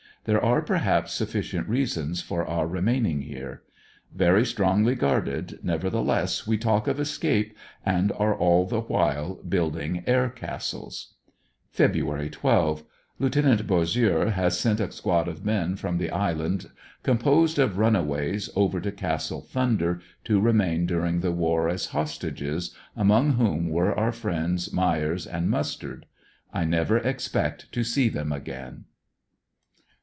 There 0.25 0.45
are 0.45 0.61
perhaps 0.61 1.13
sufficient 1.13 1.67
reasons 1.67 2.21
for 2.21 2.45
our 2.45 2.67
remain. 2.67 3.07
ng 3.07 3.21
here. 3.23 3.63
Very 4.13 4.45
strongly 4.45 4.93
guarded, 4.93 5.57
nevertheless 5.63 6.45
we 6.45 6.59
talK: 6.59 6.85
of 6.87 6.99
escape 6.99 7.57
and 7.83 8.11
are 8.11 8.35
all 8.35 8.67
the 8.67 8.81
while 8.81 9.37
building 9.41 10.03
air 10.05 10.29
castles. 10.29 11.15
Feb. 11.75 12.31
12.— 12.33 12.83
Lieut. 13.19 13.65
Bossieux 13.65 14.29
has 14.31 14.59
sent 14.59 14.79
a 14.79 14.91
squad 14.91 15.27
of 15.27 15.43
men 15.43 15.75
from 15.75 15.97
the 15.97 16.09
isl 16.09 16.45
and 16.45 16.67
composed 17.01 17.57
of 17.57 17.79
runaways 17.79 18.47
over 18.55 18.79
to 18.79 18.91
Castle 18.91 19.41
Thunder 19.41 20.01
to 20.23 20.39
remain 20.39 20.85
dur 20.85 21.03
ing 21.07 21.21
the 21.21 21.31
war 21.31 21.67
as 21.67 21.87
hostages, 21.87 22.75
among 22.95 23.37
whom 23.37 23.69
were 23.69 23.95
our 23.99 24.11
friends 24.11 24.69
Myres 24.69 25.25
and 25.25 25.49
Mustard. 25.49 26.05
I 26.53 26.63
never 26.63 26.99
expect 26.99 27.71
to 27.71 27.83
see 27.83 28.07
them 28.07 28.31
again. 28.31 28.85